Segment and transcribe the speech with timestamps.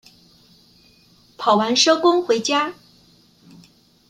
[1.37, 2.73] 跑完收工回家